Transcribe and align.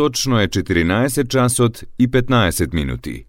Точно 0.00 0.40
е 0.40 0.48
14 0.48 1.28
часот 1.28 1.84
и 1.98 2.08
15 2.08 2.72
минути. 2.74 3.26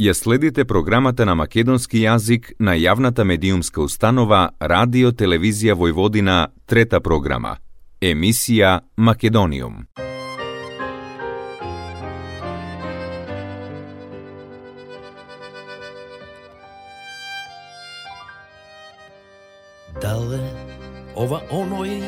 Ја 0.00 0.12
следите 0.12 0.64
програмата 0.64 1.22
на 1.24 1.34
македонски 1.38 2.00
јазик 2.02 2.48
на 2.58 2.74
јавната 2.74 3.22
медиумска 3.24 3.82
установа 3.82 4.50
Радио 4.60 5.12
Телевизија 5.12 5.76
Војводина, 5.78 6.48
трета 6.66 7.00
програма. 7.00 7.56
Емисија 8.00 8.80
Македониум. 8.96 9.86
Дале 20.02 20.42
ова 21.14 21.40
оној 21.50 22.02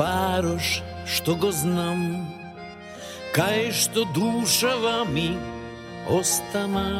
варош 0.00 0.80
што 1.04 1.36
го 1.36 1.52
знам, 1.52 2.45
кај 3.35 3.71
што 3.71 4.03
душава 4.15 5.05
ми 5.07 5.37
остана. 6.09 6.91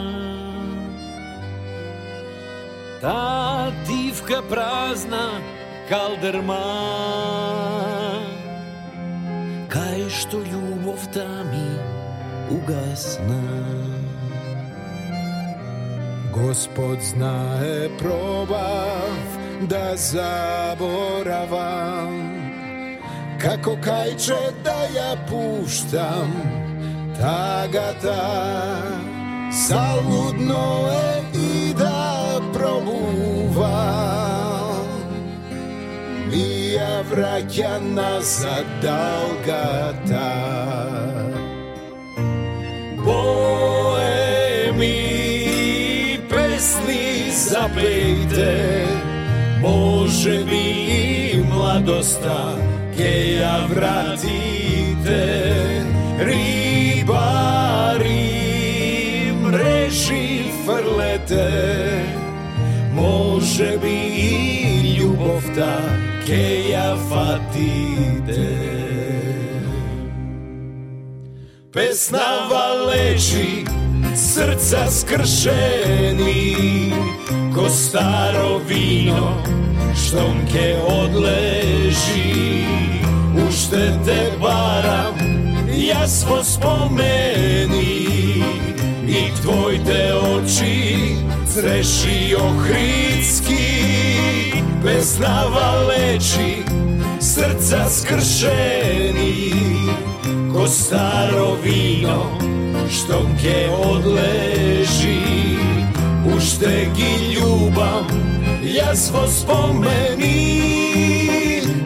Та 3.01 3.71
дивка 3.87 4.41
празна 4.49 5.41
калдерма, 5.89 6.61
кај 9.73 10.09
што 10.09 10.37
љубовта 10.45 11.27
ми 11.51 11.69
угасна. 12.55 13.41
Господ 16.31 17.01
знае 17.03 17.89
пробав 17.99 19.19
да 19.67 19.97
заборавам 19.97 21.51
Како 21.81 22.31
кајче 22.31 22.34
да 24.63 24.79
ја 24.95 25.11
пуштам 25.29 26.31
тагата 27.17 28.21
Салудно 29.51 30.89
е 30.91 31.23
и 31.37 31.73
да 31.73 32.39
пробувам 32.53 33.67
Ми 36.31 36.75
ја 36.77 37.03
враќа 37.11 37.79
назад 37.95 38.65
далгата 38.81 40.31
Поеми 43.03 44.19
песни 46.29 47.31
запејте 47.31 48.55
Може 49.61 50.43
би 50.43 50.65
и 50.89 51.43
младоста 51.43 52.39
ќе 52.55 52.74
ја 53.41 53.67
вратите 53.67 55.21
Рибари 56.19 57.33
мрежи 59.41 60.51
фрлете 60.65 61.49
Може 62.93 63.77
би 63.81 63.97
и 64.27 64.99
љубовта 64.99 65.73
ќе 66.27 66.45
ја 66.71 66.89
фатите 67.09 68.47
Песна 71.73 72.47
валечи 72.51 73.65
срца 74.15 74.87
скршени 74.91 76.55
Ко 77.55 77.69
старо 77.69 78.59
вино 78.67 79.61
штом 79.95 80.45
ке 80.47 80.77
одлежи 80.87 82.65
Уште 83.47 83.93
те 84.05 84.31
барам 84.39 85.15
јас 85.67 86.23
во 86.27 86.43
спомени 86.43 87.97
И 89.07 89.31
твоите 89.41 90.13
очи 90.13 91.17
цреши 91.47 92.35
охридски 92.35 93.67
Песна 94.83 95.47
валечи 95.49 96.65
срца 97.19 97.89
скршени 97.89 99.53
Ко 100.53 100.67
старо 100.67 101.55
вино 101.63 102.37
штом 102.89 103.37
ке 103.37 103.69
одлежи 103.71 105.21
Уште 106.25 106.87
ги 108.65 108.65
љубам 108.65 108.65
јас 108.65 109.11
во 109.13 109.27
спомени 109.27 110.39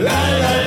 лај 0.07 0.60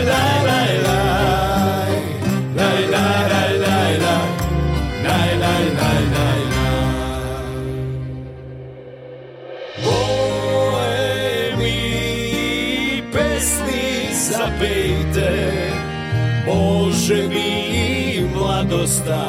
младоста 19.03 19.23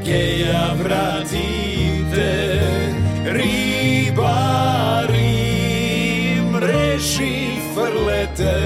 ќе 0.00 0.20
ја 0.40 0.74
вратите 0.80 2.30
Рибари 3.36 4.80
мрежи 6.52 7.60
фрлете 7.74 8.56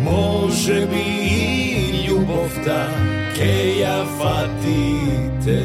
Може 0.00 0.86
би 0.86 1.04
и 1.28 2.08
љубовта 2.08 2.88
ќе 3.36 3.84
ја 3.84 3.98
фатите 4.16 5.60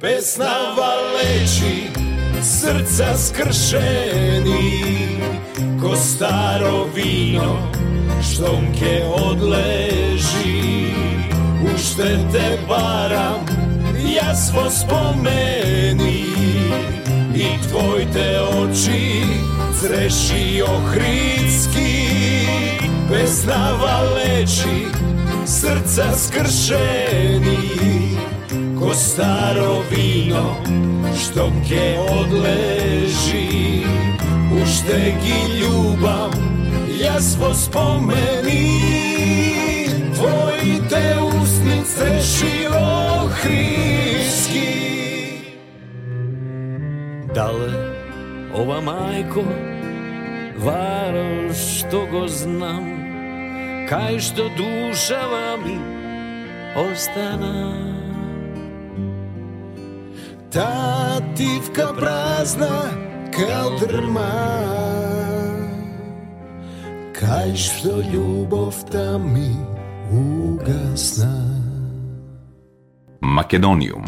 Песна 0.00 0.54
валечи 0.78 1.90
срца 2.42 3.16
скршени 3.16 4.70
Ко 5.82 5.96
старо 5.96 6.86
вино 8.26 8.26
штом 8.26 8.72
ке 8.72 9.04
одлежи 9.04 10.94
Уште 11.74 12.18
те 12.32 12.58
барам 12.68 13.46
јас 13.96 14.52
во 14.52 14.70
спомени 14.70 16.26
И 17.34 17.58
твоите 17.68 18.40
очи 18.58 19.24
цреши 19.80 20.62
охридски 20.62 21.92
Песна 23.08 23.72
валечи 23.80 24.88
срца 25.46 26.12
скршени 26.16 27.58
Ко 28.78 28.94
старо 28.94 29.82
вино 29.90 30.56
штом 31.16 31.64
ке 31.64 31.98
одлежи 32.10 33.84
Уште 34.62 35.16
ги 35.22 35.62
љубам 35.62 36.45
јас 37.01 37.35
во 37.39 37.53
спомени 37.53 38.65
Твоите 40.15 41.03
устни 41.21 41.77
цреши 41.93 42.55
охридски 42.73 44.67
Дале, 47.37 47.73
ова 48.57 48.79
мајко, 48.81 49.43
варо 50.57 51.53
што 51.53 51.99
го 52.09 52.23
знам, 52.27 52.87
кај 53.89 54.17
што 54.17 54.47
душава 54.57 55.57
ми 55.61 55.77
остана. 56.81 57.53
Та 60.49 61.21
тивка 61.35 61.93
празна 61.93 62.89
као 63.37 63.77
дрма 63.79 65.16
Кај 67.17 67.55
што 67.57 67.95
љубовта 68.05 69.17
ми 69.17 69.49
угасна 70.13 71.33
Македониум. 73.21 74.05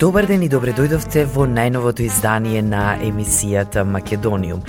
Добар 0.00 0.24
ден 0.24 0.40
и 0.40 0.48
добре 0.48 0.72
дојдовте 0.72 1.26
во 1.28 1.44
најновото 1.44 2.00
издание 2.08 2.64
на 2.64 2.96
емисијата 3.04 3.84
Македониум. 3.84 4.64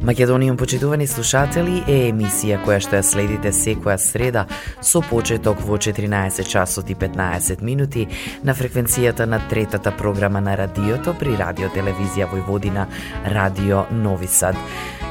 Македонијум 0.00 0.56
почитувани 0.56 1.06
слушатели 1.06 1.78
е 1.88 2.10
емисија 2.10 2.58
која 2.64 2.80
што 2.84 2.98
ја 2.98 3.02
следите 3.02 3.52
секоја 3.52 3.96
среда 3.98 4.44
со 4.80 5.00
почеток 5.00 5.60
во 5.64 5.78
14 5.78 6.44
часот 6.50 6.90
и 6.90 6.94
15 6.94 7.62
минути 7.62 8.06
на 8.44 8.54
фреквенцијата 8.54 9.26
на 9.26 9.40
третата 9.48 9.92
програма 9.96 10.40
на 10.40 10.56
радиото 10.56 11.14
при 11.18 11.36
Радио 11.36 11.68
Телевизија 11.68 12.28
Војводина 12.28 12.86
Радио 13.24 13.84
Нови 13.90 14.28
Сад. 14.28 14.56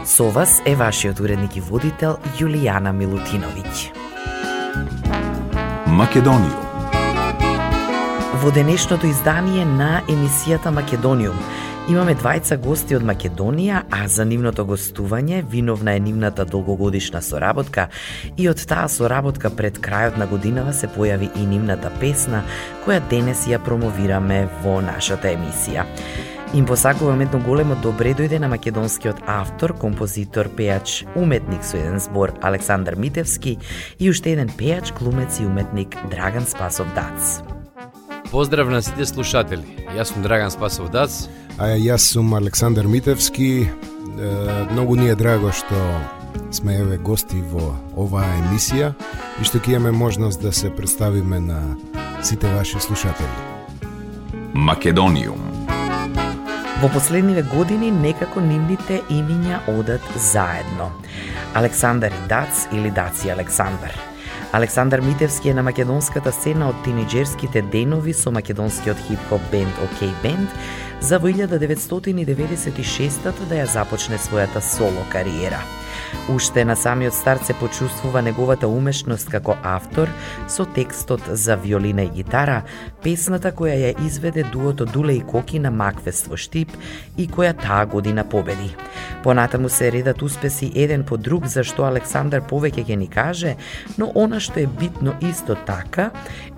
Со 0.05 0.29
вас 0.29 0.61
е 0.65 0.75
вашиот 0.75 1.19
уредник 1.19 1.57
и 1.57 1.61
водител 1.61 2.17
Јулијана 2.37 2.93
Милутиновиќ. 2.93 3.89
Македонијум 5.87 6.65
Во 8.35 8.51
денешното 8.51 9.07
издание 9.07 9.65
на 9.65 10.01
емисијата 10.07 10.69
Македониум 10.69 11.37
Имаме 11.85 12.15
двајца 12.17 12.55
гости 12.57 12.95
од 12.97 13.03
Македонија, 13.05 13.83
а 13.93 14.07
за 14.09 14.23
нивното 14.25 14.63
гостување 14.65 15.43
виновна 15.51 15.93
е 15.93 15.99
нивната 16.01 16.41
долгогодишна 16.49 17.21
соработка 17.21 17.91
и 18.41 18.47
од 18.49 18.63
таа 18.65 18.87
соработка 18.89 19.51
пред 19.53 19.77
крајот 19.85 20.17
на 20.17 20.25
годинава 20.25 20.73
се 20.73 20.89
појави 20.89 21.29
и 21.37 21.45
нивната 21.45 21.91
песна 22.01 22.41
која 22.87 23.03
денес 23.11 23.45
ја 23.45 23.61
промовираме 23.61 24.47
во 24.63 24.79
нашата 24.81 25.29
емисија. 25.35 25.85
Им 26.57 26.65
посакувам 26.65 27.21
едно 27.21 27.43
големо 27.45 27.77
добре 27.83 28.15
дојде 28.17 28.41
на 28.41 28.49
македонскиот 28.49 29.21
автор, 29.27 29.77
композитор, 29.77 30.49
пејач, 30.49 31.03
уметник 31.13 31.61
со 31.61 31.77
еден 31.77 32.01
збор 32.01 32.33
Александар 32.41 32.97
Митевски 32.97 33.59
и 33.99 34.09
уште 34.09 34.33
еден 34.33 34.49
пејач, 34.49 34.89
глумец 34.97 35.37
и 35.37 35.45
уметник 35.45 36.01
Драган 36.09 36.49
Спасов 36.49 36.89
Дац. 36.97 37.43
Поздрав 38.31 38.73
на 38.73 38.81
сите 38.81 39.05
слушатели. 39.05 39.85
Јас 39.93 40.15
сум 40.15 40.25
Драган 40.25 40.49
Спасов 40.49 40.89
Дац. 40.89 41.27
А 41.57 41.69
јас 41.79 42.11
сум 42.11 42.33
Александар 42.35 42.87
Митевски. 42.87 43.69
Многу 44.71 44.95
ни 44.99 45.07
е 45.07 45.15
драго 45.15 45.53
што 45.55 45.77
сме 46.51 46.73
еве 46.81 46.97
гости 46.99 47.39
во 47.51 47.69
оваа 47.95 48.27
емисија 48.41 48.89
и 49.39 49.47
што 49.47 49.61
ќе 49.63 49.77
имаме 49.77 49.95
можност 49.95 50.43
да 50.43 50.51
се 50.51 50.67
представиме 50.75 51.39
на 51.39 51.59
сите 52.21 52.51
ваши 52.51 52.79
слушатели. 52.83 53.31
Македониум 54.53 55.39
Во 56.81 56.89
последниве 56.91 57.45
години 57.47 57.91
некако 57.91 58.43
нивните 58.43 58.99
имиња 59.09 59.61
одат 59.79 60.03
заедно. 60.19 60.91
Александар 61.53 62.11
и 62.11 62.27
Дац 62.27 62.67
или 62.73 62.91
Даци 62.91 63.31
Александар– 63.31 63.95
Александар 64.57 64.99
Митевски 64.99 65.49
е 65.49 65.53
на 65.53 65.63
македонската 65.63 66.31
сцена 66.31 66.69
од 66.71 66.77
тинеџерските 66.85 67.59
денови 67.73 68.13
со 68.15 68.31
македонскиот 68.31 69.01
хип-хоп 69.03 69.43
бенд 69.51 69.81
OK 69.83 70.07
Band, 70.23 70.47
за 71.03 71.19
во 71.19 71.27
1996 71.27 73.43
да 73.49 73.55
ја 73.59 73.67
започне 73.67 74.15
својата 74.15 74.63
соло 74.63 75.03
кариера. 75.11 75.59
Уште 76.29 76.65
на 76.65 76.75
самиот 76.75 77.13
старт 77.13 77.45
се 77.45 77.53
почувствува 77.53 78.21
неговата 78.21 78.67
умешност 78.67 79.29
како 79.29 79.55
автор 79.63 80.09
со 80.47 80.65
текстот 80.65 81.21
за 81.31 81.55
виолина 81.55 82.03
и 82.03 82.09
гитара, 82.09 82.63
песната 83.03 83.51
која 83.51 83.75
ја 83.77 84.05
изведе 84.05 84.43
дуото 84.43 84.85
Дуле 84.85 85.13
и 85.13 85.21
Коки 85.21 85.59
на 85.59 85.71
Макфест 85.71 86.27
во 86.27 86.37
Штип 86.37 86.71
и 87.17 87.27
која 87.29 87.53
таа 87.53 87.85
година 87.85 88.23
победи. 88.23 88.75
Понатаму 89.23 89.69
се 89.69 89.91
редат 89.91 90.21
успеси 90.21 90.71
еден 90.75 91.03
по 91.03 91.17
друг 91.17 91.45
за 91.45 91.63
што 91.63 91.85
Александар 91.85 92.41
повеќе 92.41 92.85
ќе 92.85 92.95
ни 92.95 93.07
каже, 93.07 93.55
но 93.97 94.11
она 94.15 94.39
што 94.39 94.59
е 94.59 94.67
битно 94.67 95.15
исто 95.21 95.55
така 95.55 96.09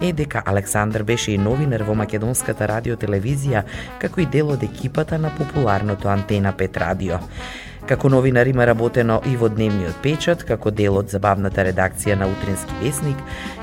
е 0.01 0.13
дека 0.13 0.43
Александар 0.45 1.03
беше 1.03 1.31
и 1.31 1.37
новинар 1.37 1.83
во 1.83 1.95
македонската 1.95 2.67
радиотелевизија 2.67 3.63
како 3.99 4.21
и 4.21 4.25
дел 4.25 4.51
од 4.55 4.63
екипата 4.63 5.17
на 5.17 5.31
популарното 5.37 6.07
Антена 6.07 6.53
5 6.53 6.77
радио. 6.77 7.19
Како 7.87 8.09
новинар 8.09 8.47
има 8.51 8.65
работено 8.67 9.21
и 9.23 9.37
во 9.39 9.47
дневниот 9.47 10.01
печат, 10.03 10.41
како 10.43 10.73
дел 10.75 10.97
од 10.99 11.07
забавната 11.13 11.63
редакција 11.63 12.17
на 12.19 12.27
Утрински 12.27 12.75
весник, 12.81 13.21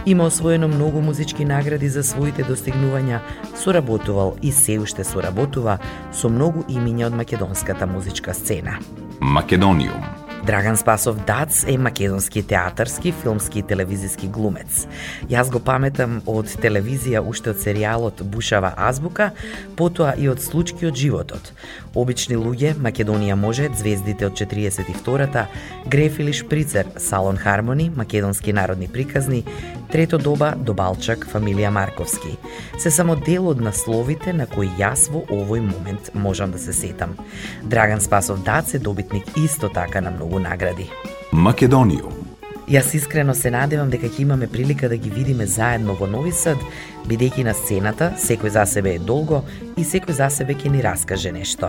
има 0.08 0.24
освоено 0.32 0.68
многу 0.68 1.04
музички 1.04 1.44
награди 1.44 1.92
за 1.92 2.02
своите 2.02 2.48
достигнувања, 2.48 3.20
соработувал 3.52 4.36
и 4.40 4.52
се 4.52 4.78
уште 4.80 5.04
соработува 5.04 5.76
со 6.12 6.32
многу 6.32 6.64
имиња 6.72 7.12
од 7.12 7.20
македонската 7.20 7.86
музичка 7.86 8.32
сцена. 8.34 8.78
Македониум 9.20 10.23
Драган 10.46 10.76
Спасов 10.76 11.24
Дац 11.24 11.64
е 11.68 11.78
македонски 11.78 12.42
театарски, 12.42 13.12
филмски 13.12 13.58
и 13.58 13.62
телевизиски 13.62 14.28
глумец. 14.28 14.84
Јас 15.24 15.48
го 15.48 15.56
паметам 15.56 16.18
од 16.28 16.50
телевизија 16.60 17.22
уште 17.24 17.54
од 17.54 17.62
серијалот 17.62 18.20
Бушава 18.28 18.74
азбука, 18.76 19.30
потоа 19.76 20.12
и 20.20 20.28
од 20.28 20.44
случки 20.44 20.84
од 20.84 21.00
животот. 21.00 21.48
Обични 21.96 22.36
луѓе, 22.36 22.74
Македонија 22.76 23.38
може, 23.40 23.70
звездите 23.72 24.26
од 24.28 24.36
42-та, 24.36 25.46
Греф 25.88 26.20
или 26.20 26.36
Шприцер, 26.36 26.92
Салон 26.96 27.40
Хармони, 27.40 27.88
македонски 27.96 28.52
народни 28.52 28.88
приказни, 28.88 29.46
Трето 29.92 30.18
доба, 30.18 30.54
Добалчак, 30.56 31.26
фамилија 31.32 31.70
Марковски. 31.70 32.36
Се 32.78 32.90
само 32.90 33.16
дел 33.16 33.48
од 33.48 33.60
насловите 33.60 34.32
на 34.32 34.46
кои 34.46 34.68
јас 34.78 35.06
во 35.12 35.24
овој 35.30 35.60
момент 35.60 36.10
можам 36.14 36.50
да 36.50 36.58
се 36.58 36.72
сетам. 36.72 37.16
Драган 37.62 38.00
Спасов 38.00 38.42
Дац 38.42 38.74
е 38.74 38.78
добитник 38.78 39.24
исто 39.36 39.68
така 39.68 40.00
на 40.00 40.10
многу 40.10 40.38
награди. 40.38 40.90
Македонијум 41.32 42.24
Јас 42.68 42.94
искрено 42.96 43.34
се 43.34 43.50
надевам 43.52 43.90
дека 43.92 44.08
ќе 44.08 44.22
имаме 44.22 44.46
прилика 44.48 44.88
да 44.88 44.96
ги 44.96 45.10
видиме 45.10 45.46
заедно 45.46 45.92
во 45.98 46.06
Нови 46.08 46.32
Сад, 46.32 46.56
бидејќи 47.04 47.44
на 47.44 47.52
сцената 47.52 48.14
секој 48.16 48.48
за 48.48 48.64
себе 48.64 48.94
е 48.96 48.98
долго 48.98 49.42
и 49.76 49.84
секој 49.84 50.16
за 50.16 50.30
себе 50.32 50.56
ќе 50.56 50.72
ни 50.72 50.80
раскаже 50.82 51.32
нешто. 51.32 51.68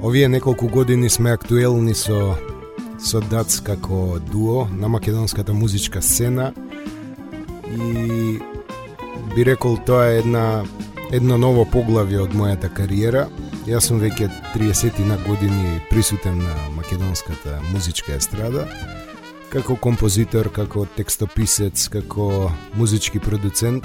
Овие 0.00 0.28
неколку 0.28 0.68
години 0.68 1.10
сме 1.10 1.32
актуелни 1.34 1.94
со 1.94 2.38
со 2.98 3.20
Дац 3.20 3.58
како 3.60 4.18
дуо 4.30 4.68
на 4.70 4.88
македонската 4.88 5.54
музичка 5.54 6.02
сцена 6.02 6.52
и 7.70 8.38
би 9.34 9.44
рекол 9.44 9.78
тоа 9.86 10.06
е 10.06 10.18
една 10.18 10.64
едно 11.12 11.38
ново 11.38 11.64
поглавје 11.64 12.20
од 12.24 12.34
мојата 12.36 12.68
кариера. 12.72 13.28
Јас 13.68 13.88
сум 13.88 14.00
веќе 14.00 14.28
30 14.54 14.98
на 15.08 15.16
години 15.26 15.80
присутен 15.90 16.38
на 16.40 16.54
македонската 16.76 17.60
музичка 17.72 18.14
естрада, 18.16 18.66
како 19.52 19.76
композитор, 19.76 20.48
како 20.52 20.86
текстописец, 20.96 21.88
како 21.88 22.50
музички 22.76 23.20
продуцент. 23.20 23.84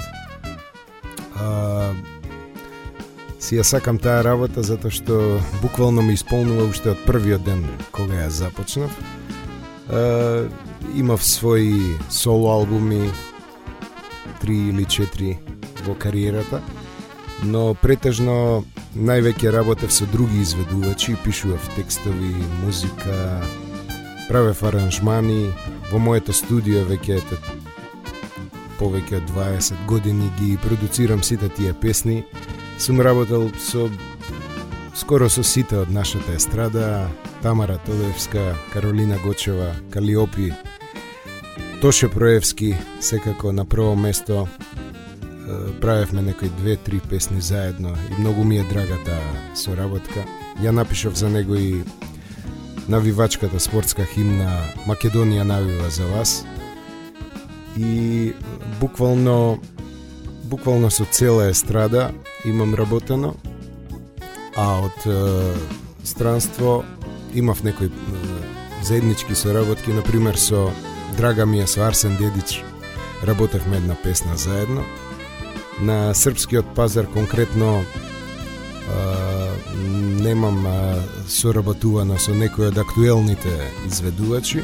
А, 1.36 1.92
си 3.40 3.58
ја 3.58 3.64
сакам 3.64 3.98
таа 3.98 4.24
работа 4.24 4.62
затоа 4.64 4.92
што 4.92 5.40
буквално 5.62 6.02
ме 6.02 6.16
исполнува 6.16 6.68
уште 6.70 6.94
од 6.94 7.04
првиот 7.08 7.44
ден 7.44 7.64
кога 7.92 8.24
ја 8.24 8.28
започнав. 8.32 8.92
А, 9.88 10.48
имав 10.96 11.24
своји 11.24 11.96
соло 12.08 12.52
албуми, 12.52 13.10
три 14.44 14.68
или 14.68 14.84
четири 14.84 15.38
во 15.86 15.94
кариерата, 15.94 16.60
но 17.42 17.72
претежно 17.80 18.64
највеќе 18.92 19.52
работев 19.54 19.92
со 19.92 20.04
други 20.12 20.42
изведувачи, 20.42 21.16
пишував 21.24 21.64
текстови, 21.76 22.34
музика, 22.60 23.40
правев 24.28 24.60
аранжмани, 24.62 25.48
во 25.88 25.98
моето 25.98 26.36
студио 26.36 26.84
веќе 26.84 27.22
ете 27.22 27.40
повеќе 28.76 29.22
од 29.22 29.32
20 29.32 29.86
години 29.88 30.28
ги 30.40 30.58
продуцирам 30.60 31.22
сите 31.22 31.48
тие 31.48 31.72
песни. 31.72 32.24
Сум 32.78 33.00
работел 33.00 33.48
со 33.56 33.88
скоро 34.94 35.30
со 35.30 35.42
сите 35.42 35.78
од 35.78 35.88
нашата 35.88 36.36
естрада, 36.36 37.08
Тамара 37.40 37.78
Тодевска, 37.78 38.54
Каролина 38.72 39.16
Гочева, 39.24 39.72
Калиопи, 39.90 40.52
Тоше 41.84 42.08
Проевски, 42.08 42.76
секако 43.00 43.52
на 43.52 43.64
прво 43.64 43.96
место, 43.96 44.48
правевме 45.80 46.22
некои 46.22 46.48
две-три 46.48 47.00
песни 47.10 47.40
заедно 47.40 47.96
и 48.10 48.20
многу 48.20 48.44
ми 48.44 48.58
е 48.58 48.62
драга 48.62 48.96
таа 49.04 49.52
соработка. 49.54 50.24
Ја 50.64 50.70
напишав 50.72 51.12
за 51.12 51.28
него 51.28 51.54
и 51.54 51.84
навивачката 52.88 53.60
спортска 53.60 54.06
химна 54.08 54.48
Македонија 54.88 55.44
навива 55.44 55.90
за 55.90 56.06
вас. 56.06 56.46
И 57.76 58.32
буквално 58.80 59.60
буквално 60.44 60.90
со 60.90 61.04
цела 61.04 61.50
естрада 61.52 62.12
имам 62.44 62.74
работено, 62.74 63.34
а 64.56 64.80
од 64.88 65.06
е, 65.06 65.52
странство 66.04 66.84
имав 67.34 67.62
некои 67.62 67.86
е, 67.86 67.90
заеднички 68.82 69.34
соработки, 69.34 69.92
например 69.92 70.34
со 70.34 70.72
Драга 71.16 71.46
ми 71.46 71.60
е 71.60 71.66
со 71.66 71.80
Арсен 71.86 72.16
Дедич 72.16 72.64
работевме 73.26 73.76
една 73.76 73.94
песна 73.94 74.36
заедно. 74.36 74.84
На 75.80 76.14
српскиот 76.14 76.74
пазар 76.74 77.06
конкретно 77.06 77.84
а, 78.90 79.48
немам 80.22 80.66
а, 80.66 80.94
соработувано 81.28 82.18
со 82.18 82.34
некои 82.34 82.66
од 82.66 82.78
актуелните 82.78 83.70
изведувачи, 83.86 84.62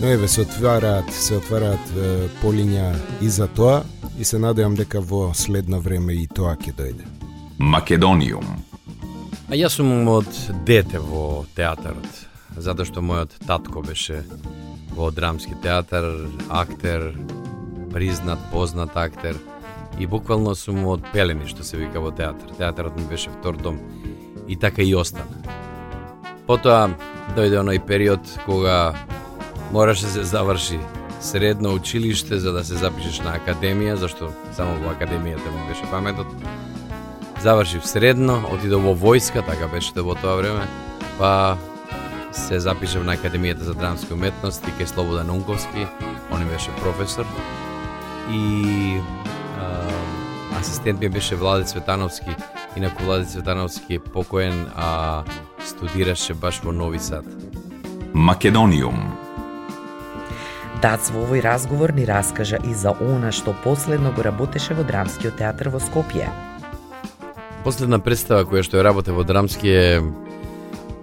но 0.00 0.06
еве 0.06 0.28
се 0.28 0.40
отвараат, 0.40 1.12
се 1.12 1.36
отвараат 1.36 1.92
е, 1.96 2.28
полиња 2.42 2.94
и 3.20 3.28
за 3.28 3.46
тоа 3.48 3.84
и 4.18 4.24
се 4.24 4.38
надевам 4.38 4.74
дека 4.74 5.00
во 5.00 5.34
следно 5.34 5.80
време 5.80 6.16
и 6.16 6.26
тоа 6.26 6.56
ќе 6.56 6.72
дојде. 6.72 7.04
Македониум 7.58 8.56
А 9.48 9.54
јас 9.54 9.76
сум 9.76 10.08
од 10.08 10.28
дете 10.64 10.98
во 10.98 11.44
театарот. 11.54 12.08
затоа 12.56 12.86
што 12.86 13.00
мојот 13.00 13.38
татко 13.46 13.82
беше 13.82 14.24
во 14.94 15.10
драмски 15.10 15.54
театар, 15.62 16.04
актер, 16.48 17.14
признат, 17.92 18.38
познат 18.52 18.96
актер 18.96 19.38
и 19.98 20.06
буквално 20.06 20.54
сум 20.54 20.86
од 20.90 21.04
пелени 21.12 21.46
што 21.50 21.66
се 21.66 21.78
вика 21.78 22.00
во 22.00 22.10
театар. 22.10 22.50
Театарот 22.58 22.96
ми 22.98 23.06
беше 23.10 23.30
втор 23.30 23.56
дом 23.56 23.78
и 24.48 24.56
така 24.56 24.82
и 24.82 24.94
остана. 24.94 25.30
Потоа 26.46 26.90
дојде 27.36 27.60
оној 27.62 27.80
период 27.86 28.20
кога 28.46 28.94
мораше 29.72 30.06
се 30.06 30.24
заврши 30.24 30.78
средно 31.20 31.74
училиште 31.74 32.38
за 32.38 32.52
да 32.52 32.64
се 32.64 32.76
запишеш 32.76 33.22
на 33.24 33.38
академија, 33.38 33.94
зашто 33.94 34.28
само 34.52 34.76
во 34.82 34.92
академијата 34.92 35.50
ми 35.50 35.68
беше 35.68 35.90
паметот. 35.90 36.28
Завршив 37.42 37.86
средно, 37.86 38.42
отидов 38.52 38.84
во 38.84 38.92
војска, 38.94 39.44
така 39.46 39.68
беше 39.72 39.96
во 39.96 40.14
тоа 40.14 40.36
време, 40.36 40.68
па 41.18 41.56
се 42.34 42.60
запишав 42.60 43.04
на 43.06 43.14
Академијата 43.16 43.62
за 43.62 43.74
драмски 43.74 44.12
уметности 44.12 44.72
кај 44.78 44.90
Слободан 44.90 45.30
Унковски, 45.30 45.86
он 46.34 46.42
беше 46.50 46.74
професор. 46.82 47.26
И 48.30 48.98
а, 49.60 50.58
асистент 50.58 51.00
ми 51.00 51.08
беше 51.08 51.36
Влади 51.36 51.64
Цветановски, 51.64 52.36
инаку 52.76 53.04
Влади 53.04 53.26
Цветановски 53.26 53.94
е 53.94 53.98
покоен, 53.98 54.66
а 54.76 55.22
студираше 55.64 56.34
баш 56.34 56.60
во 56.64 56.72
Нови 56.72 56.98
Сад. 56.98 57.24
Македониум 58.14 59.14
Тац 60.82 61.08
во 61.10 61.22
овој 61.24 61.40
разговор 61.42 61.94
ни 61.96 62.04
раскажа 62.04 62.58
и 62.60 62.74
за 62.74 62.92
она 63.00 63.30
што 63.32 63.54
последно 63.64 64.12
го 64.12 64.22
работеше 64.22 64.74
во 64.74 64.84
Драмскиот 64.84 65.38
театар 65.38 65.70
во 65.72 65.80
Скопје. 65.80 66.28
Последна 67.64 67.98
представа 67.98 68.44
која 68.44 68.62
што 68.66 68.76
ја 68.76 68.84
работе 68.84 69.14
во 69.16 69.24
Драмски 69.24 69.70
е 69.70 70.02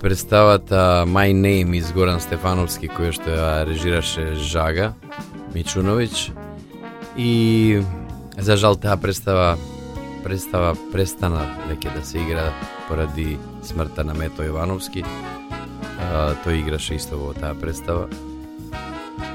представата 0.02 1.04
My 1.08 1.32
Name 1.34 1.78
из 1.78 1.92
Горан 1.94 2.18
Стефановски 2.18 2.90
која 2.90 3.12
што 3.14 3.30
ја 3.30 3.50
режираше 3.70 4.34
Жага 4.34 4.96
Мичуновиќ 5.54 6.32
и 7.22 7.84
за 8.34 8.58
жал 8.58 8.80
таа 8.82 8.98
представа 8.98 9.60
представа 10.26 10.74
престана 10.90 11.46
веќе 11.70 11.94
да 11.94 12.02
се 12.02 12.18
игра 12.18 12.48
поради 12.88 13.38
смртта 13.62 14.04
на 14.04 14.18
Мето 14.18 14.42
Ивановски. 14.42 15.06
А, 16.02 16.34
тој 16.42 16.66
играше 16.66 16.98
исто 16.98 17.22
во 17.22 17.38
таа 17.38 17.54
представа. 17.54 18.10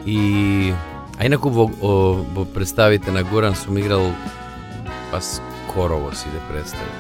И 0.05 0.75
а 1.15 1.27
инаку 1.27 1.49
во, 1.49 1.71
во 1.71 2.45
представите 2.45 3.15
на 3.15 3.23
Горан 3.23 3.55
сум 3.55 3.79
играл 3.79 4.11
па 5.13 5.23
скоро 5.23 5.95
во 5.95 6.11
сите 6.11 6.43
представи. 6.51 6.91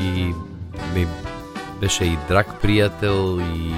И 0.00 0.34
ми 0.94 1.08
беше 1.84 2.06
и 2.08 2.18
драг 2.28 2.48
пријател 2.62 3.42
и 3.44 3.74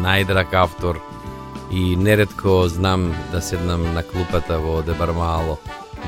најдраг 0.00 0.54
автор 0.56 0.96
и 1.70 1.96
нередко 1.96 2.68
знам 2.72 3.10
да 3.32 3.42
седнам 3.44 3.84
на 3.92 4.02
клупата 4.02 4.56
во 4.58 4.78
Дебармало 4.82 5.58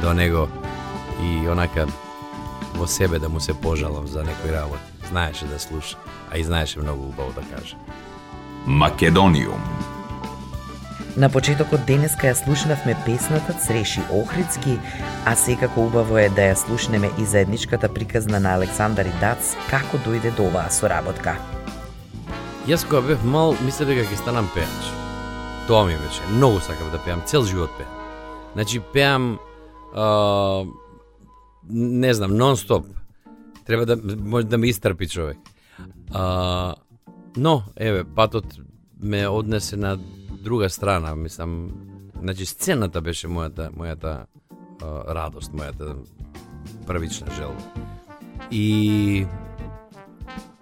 до 0.00 0.14
него 0.16 0.46
и 1.20 1.48
онака 1.48 1.84
во 2.74 2.86
себе 2.86 3.18
да 3.18 3.28
му 3.28 3.40
се 3.40 3.52
пожалам 3.52 4.08
за 4.08 4.24
некој 4.24 4.56
работи. 4.56 5.08
Знаеше 5.10 5.44
да 5.46 5.60
слуша, 5.60 5.98
а 6.32 6.38
и 6.38 6.44
знаеше 6.44 6.80
многу 6.80 7.12
убаво 7.12 7.36
да 7.36 7.44
каже. 7.52 7.76
Македониум 8.66 9.60
На 11.12 11.28
почетокот 11.28 11.82
денеска 11.84 12.30
ја 12.30 12.36
слушнавме 12.38 12.94
песната 13.04 13.52
Цреши 13.52 14.00
Охридски, 14.08 14.78
а 15.28 15.34
секако 15.36 15.84
убаво 15.84 16.16
е 16.16 16.30
да 16.32 16.46
ја 16.48 16.54
слушнеме 16.56 17.10
и 17.20 17.24
заедничката 17.28 17.90
приказна 17.92 18.40
на 18.40 18.54
Александар 18.56 19.04
и 19.04 19.12
Дац 19.20 19.52
како 19.68 20.00
дојде 20.06 20.32
до 20.36 20.46
оваа 20.48 20.72
соработка. 20.72 21.36
Јас 22.64 22.86
кога 22.88 23.02
бев 23.04 23.26
мал, 23.28 23.52
мислев 23.60 23.92
дека 23.92 24.06
ќе 24.08 24.22
станам 24.22 24.48
пејач. 24.56 24.88
Тоа 25.68 25.84
ми 25.84 25.98
беше. 26.00 26.24
Многу 26.32 26.64
сакав 26.64 26.88
да 26.90 27.02
пеам, 27.04 27.20
цел 27.28 27.44
живот 27.44 27.76
пеам. 27.76 27.92
Значи 28.54 28.80
пеам 28.80 29.38
а, 29.94 30.64
не 31.68 32.14
знам, 32.14 32.32
нон-стоп. 32.40 32.88
Треба 33.66 33.86
да 33.86 34.00
може 34.16 34.46
да 34.46 34.58
ме 34.58 34.72
истрпи 34.72 35.08
човек. 35.08 35.38
А, 36.14 36.74
но, 37.36 37.62
еве, 37.76 38.04
патот 38.04 38.46
ме 39.02 39.28
однесе 39.28 39.76
на 39.76 39.98
друга 40.42 40.68
страна, 40.68 41.14
мислам, 41.14 41.70
значи 42.20 42.46
сцената 42.46 43.00
беше 43.00 43.28
мојата 43.28 43.70
мојата 43.70 44.26
а, 44.82 45.14
радост, 45.14 45.54
мојата 45.54 45.96
првична 46.86 47.30
желба. 47.36 47.62
И 48.50 49.26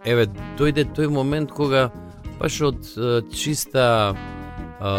еве 0.04 0.28
дојде 0.60 0.86
тој 0.94 1.08
момент 1.08 1.52
кога 1.52 1.88
баш 2.38 2.60
од 2.60 2.92
чиста 3.32 4.14
а, 4.80 4.92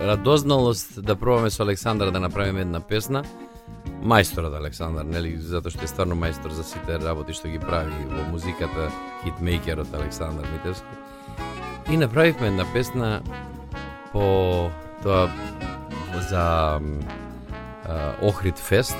радозналост 0.00 1.00
да 1.02 1.16
пробаме 1.16 1.50
со 1.50 1.62
Александар 1.62 2.10
да 2.10 2.20
направиме 2.20 2.60
една 2.60 2.80
песна, 2.80 3.24
мајсторот 4.04 4.54
Александар, 4.58 5.04
нели, 5.04 5.36
затоа 5.38 5.72
што 5.72 5.86
е 5.86 5.90
стварно 5.90 6.18
мајстор 6.18 6.52
за 6.52 6.64
сите 6.66 6.98
работи 7.00 7.32
што 7.32 7.48
ги 7.48 7.62
прави 7.62 7.94
во 8.10 8.26
музиката, 8.30 8.90
хитмейкерот 9.24 9.94
Александар 9.94 10.46
Митевски. 10.52 11.00
И 11.90 11.96
направивме 11.96 12.48
една 12.48 12.64
песна 12.72 13.22
по 14.14 14.70
тоа 15.02 15.26
за 16.30 16.78
а, 16.78 18.14
Охрид 18.22 18.58
фест 18.58 18.96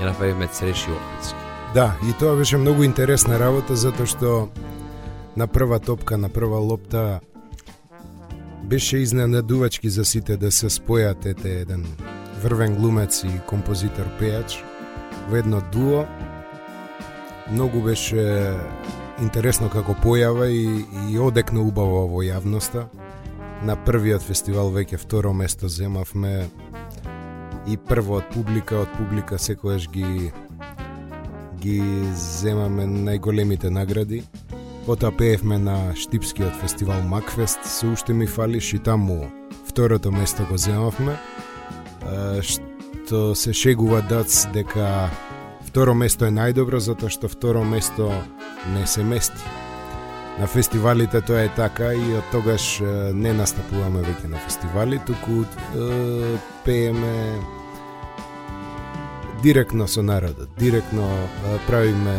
ја 0.00 0.10
направивме 0.10 0.48
Цреши 0.50 0.90
Охридски. 0.90 1.38
Да, 1.74 1.94
и 2.08 2.12
тоа 2.18 2.36
беше 2.36 2.58
многу 2.58 2.82
интересна 2.82 3.38
работа 3.38 3.76
затоа 3.78 4.06
што 4.10 4.48
на 5.38 5.46
прва 5.46 5.78
топка, 5.78 6.18
на 6.18 6.28
прва 6.28 6.58
лопта 6.58 7.20
беше 8.66 8.98
изненадувачки 8.98 9.90
за 9.90 10.04
сите 10.04 10.36
да 10.36 10.50
се 10.50 10.66
спојат 10.66 11.26
ете 11.26 11.60
еден 11.60 11.86
врвен 12.42 12.74
глумец 12.74 13.22
и 13.24 13.30
композитор 13.46 14.10
пејач 14.18 14.58
во 15.30 15.36
едно 15.36 15.62
дуо. 15.72 16.06
Многу 17.50 17.80
беше 17.82 18.58
интересно 19.20 19.70
како 19.70 19.94
појава 19.94 20.50
и, 20.50 20.84
и 21.10 21.18
одекна 21.18 21.62
убаво 21.62 22.06
во 22.10 22.22
јавноста. 22.26 22.88
На 23.60 23.74
првиот 23.76 24.24
фестивал 24.24 24.70
веќе 24.72 24.96
второ 24.96 25.34
место 25.36 25.68
земавме 25.68 26.48
и 27.68 27.76
прво 27.76 28.16
од 28.22 28.30
публика, 28.32 28.78
од 28.86 28.94
публика 28.96 29.36
секојаш 29.36 29.90
ги 29.92 30.30
ги 31.60 31.80
земаме 32.16 32.86
најголемите 32.88 33.68
награди. 33.68 34.22
Потоа 34.86 35.12
пеевме 35.12 35.58
на 35.60 35.92
Штипскиот 35.92 36.56
фестивал 36.62 37.02
Макфест, 37.02 37.64
се 37.64 37.86
уште 37.86 38.16
ми 38.16 38.26
фалиш 38.26 38.72
и 38.72 38.78
таму 38.78 39.28
второто 39.68 40.10
место 40.10 40.46
го 40.48 40.56
земавме. 40.56 41.18
Што 42.40 43.34
се 43.36 43.52
шегува 43.52 44.00
Дац 44.00 44.46
дека 44.54 45.10
второ 45.68 45.94
место 45.94 46.24
е 46.24 46.32
најдобро 46.32 46.80
затоа 46.80 47.12
што 47.12 47.28
второ 47.28 47.64
место 47.64 48.08
не 48.72 48.86
се 48.86 49.04
мести 49.04 49.59
на 50.40 50.46
фестивалите 50.46 51.20
тоа 51.20 51.42
е 51.44 51.48
така 51.52 51.92
и 51.92 52.14
од 52.16 52.24
тогаш 52.32 52.80
не 53.12 53.32
настапуваме 53.36 54.00
веќе 54.00 54.30
на 54.32 54.38
фестивали, 54.40 54.96
туку 55.04 55.42
е, 55.44 56.38
пееме 56.64 57.12
директно 59.42 59.88
со 59.88 60.02
народот, 60.02 60.48
директно 60.58 61.04
е, 61.04 61.58
правиме 61.66 62.16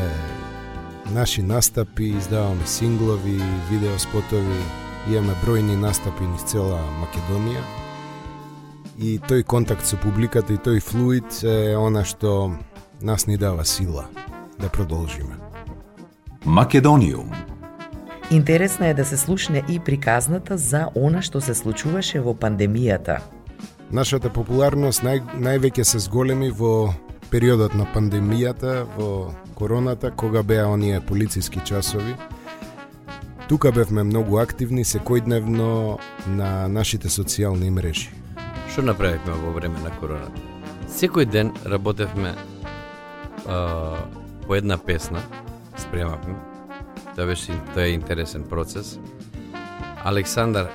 наши 1.10 1.42
настапи, 1.42 2.14
издаваме 2.14 2.66
синглови, 2.66 3.42
видеоспотови, 3.72 4.62
имаме 5.10 5.34
бројни 5.42 5.76
настапи 5.82 6.28
низ 6.30 6.46
цела 6.46 6.78
Македонија. 7.02 7.64
И 9.02 9.18
тој 9.18 9.44
контакт 9.44 9.88
со 9.90 9.98
публиката 9.98 10.54
и 10.54 10.62
тој 10.62 10.78
флуид 10.78 11.42
е 11.42 11.74
она 11.74 12.06
што 12.06 12.54
нас 13.02 13.26
ни 13.26 13.38
дава 13.38 13.66
сила 13.66 14.06
да 14.60 14.70
продолжиме. 14.70 15.42
Македониум 16.46 17.34
Интересна 18.32 18.88
е 18.88 18.94
да 18.94 19.06
се 19.06 19.18
слушне 19.18 19.64
и 19.70 19.80
приказната 19.80 20.58
за 20.58 20.88
она 20.96 21.20
што 21.22 21.42
се 21.44 21.52
случуваше 21.52 22.22
во 22.24 22.32
пандемијата. 22.32 23.20
Нашата 23.92 24.30
популарност 24.32 25.04
нај, 25.04 25.20
највеќе 25.36 25.84
се 25.84 26.00
зголеми 26.00 26.48
во 26.48 26.94
периодот 27.28 27.76
на 27.76 27.84
пандемијата, 27.92 28.86
во 28.96 29.36
короната, 29.60 30.14
кога 30.16 30.44
беа 30.48 30.70
оние 30.72 31.02
полициски 31.04 31.60
часови. 31.60 32.16
Тука 33.50 33.72
бевме 33.76 34.08
многу 34.08 34.40
активни 34.40 34.86
секојдневно 34.88 36.00
на 36.28 36.70
нашите 36.72 37.12
социјални 37.12 37.68
мрежи. 37.68 38.16
Што 38.72 38.88
направивме 38.88 39.36
во 39.44 39.52
време 39.52 39.84
на 39.84 39.92
короната? 40.00 40.40
Секој 40.88 41.28
ден 41.28 41.52
работевме 41.68 42.32
а, 43.44 44.00
по 44.48 44.56
една 44.56 44.78
песна, 44.78 45.20
спремавме, 45.76 46.40
Тоа 47.16 47.26
беше 47.26 47.56
тоа 47.74 47.84
е 47.90 47.96
интересен 47.96 48.44
процес. 48.48 48.96
Александар 50.08 50.70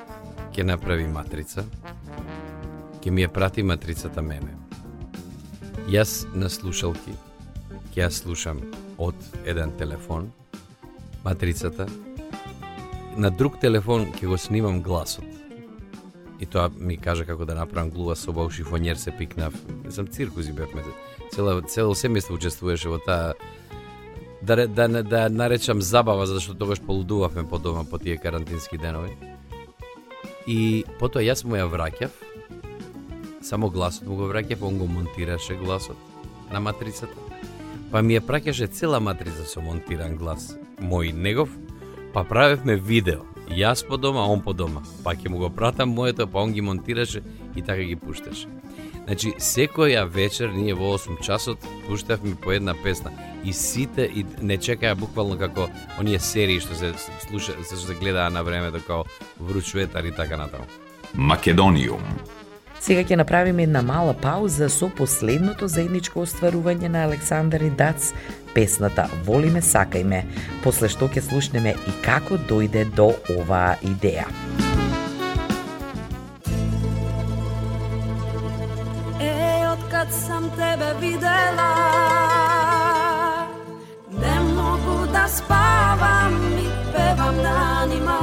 ќе 0.53 0.67
направи 0.69 1.07
матрица, 1.09 1.65
ќе 3.01 3.11
ми 3.11 3.25
ја 3.25 3.33
прати 3.33 3.65
матрицата 3.65 4.23
мене. 4.23 4.53
Јас 5.89 6.27
на 6.37 6.51
слушалки 6.53 7.15
ќе 7.95 8.05
ја 8.05 8.11
слушам 8.13 8.61
од 8.99 9.17
еден 9.47 9.73
телефон 9.81 10.29
матрицата, 11.25 11.87
на 13.17 13.31
друг 13.31 13.57
телефон 13.61 14.11
ќе 14.13 14.29
го 14.29 14.37
снимам 14.37 14.83
гласот. 14.83 15.25
И 16.41 16.47
тоа 16.47 16.69
ми 16.69 16.99
кажа 17.01 17.25
како 17.25 17.49
да 17.49 17.57
направам 17.57 17.91
глува 17.91 18.17
соба 18.17 18.45
у 18.45 18.53
шифонјер 18.53 19.01
се 19.01 19.11
пикнав. 19.17 19.57
Сам 19.89 20.07
циркузи 20.07 20.53
бевме. 20.53 20.85
Цело, 21.33 21.63
цело 21.65 21.95
семејство 21.97 22.37
учествуваше 22.37 22.93
во 22.93 23.01
таа 23.01 23.33
да, 24.47 24.67
да, 24.67 24.89
да, 24.89 25.03
да 25.03 25.29
наречам 25.29 25.83
забава, 25.83 26.27
затоа 26.27 26.45
што 26.45 26.55
тогаш 26.55 26.81
полудувавме 26.81 27.43
по 27.43 27.59
дома 27.59 27.83
по 27.85 27.99
тие 27.99 28.17
карантински 28.17 28.79
денови. 28.79 29.11
И 30.47 30.85
потоа 31.01 31.25
јас 31.27 31.43
му 31.43 31.59
ја 31.59 31.67
враќав, 31.67 32.15
само 33.43 33.71
гласот 33.71 34.07
му 34.07 34.15
го 34.15 34.31
враќав, 34.31 34.63
он 34.63 34.79
го 34.79 34.87
монтираше 34.87 35.59
гласот 35.59 35.99
на 36.53 36.61
матрицата. 36.61 37.15
Па 37.91 38.03
ми 38.03 38.15
ја 38.15 38.23
праќаше 38.23 38.71
цела 38.71 39.01
матрица 39.01 39.43
со 39.51 39.61
монтиран 39.61 40.15
глас, 40.17 40.55
мој 40.79 41.11
негов, 41.13 41.51
па 42.15 42.23
правевме 42.23 42.77
видео. 42.77 43.27
Јас 43.51 43.83
по 43.87 43.97
дома, 43.99 44.31
он 44.31 44.43
по 44.43 44.55
дома. 44.55 44.83
Па 45.03 45.15
ќе 45.15 45.29
му 45.29 45.43
го 45.43 45.51
пратам 45.51 45.91
моето, 45.91 46.27
па 46.27 46.39
он 46.39 46.53
ги 46.53 46.61
монтираше 46.61 47.23
и 47.57 47.63
така 47.63 47.83
ги 47.83 47.97
пушташе. 47.97 48.47
Значи, 49.07 49.35
секоја 49.39 50.03
вечер, 50.05 50.51
ние 50.51 50.75
во 50.75 50.97
8 50.99 51.21
часот, 51.23 51.59
пуштавме 51.87 52.35
по 52.35 52.53
една 52.53 52.75
песна. 52.83 53.13
И 53.45 53.53
сите 53.53 54.03
и 54.03 54.25
не 54.43 54.59
чекаја 54.59 54.95
буквално 54.95 55.39
како 55.39 55.69
оние 56.01 56.19
серии 56.19 56.59
што 56.61 56.75
се 56.75 56.91
слуша, 57.29 57.55
се 57.63 57.79
што 57.79 57.87
се 57.87 57.95
гледаа 57.95 58.31
на 58.31 58.43
времето 58.43 58.83
како 58.83 59.07
Вруч 59.39 59.75
ветар 59.75 60.05
и 60.05 60.11
така 60.11 60.37
натаму. 60.37 60.67
Македониум. 61.15 62.03
Сега 62.81 63.05
ќе 63.07 63.23
направиме 63.23 63.63
една 63.63 63.83
мала 63.83 64.13
пауза 64.13 64.69
со 64.69 64.91
последното 64.91 65.69
заедничко 65.71 66.27
остварување 66.27 66.91
на 66.91 67.07
Александар 67.07 67.63
и 67.63 67.71
Дац, 67.71 68.11
песната 68.55 69.07
Воли 69.25 69.51
ме, 69.51 69.63
сакај 69.63 70.03
ме, 70.05 70.25
после 70.67 70.91
што 70.91 71.07
ќе 71.07 71.23
слушнеме 71.23 71.79
и 71.79 71.99
како 72.03 72.43
дојде 72.51 72.89
до 72.91 73.13
оваа 73.39 73.79
идеја. 73.87 74.27
Tebe 80.57 80.95
videla. 81.01 81.73
Ne 84.23 84.41
mogu 84.41 85.13
da 85.13 85.29
spavam 85.29 86.35
i 86.59 86.69
pevam 86.93 87.35
danima. 87.43 88.21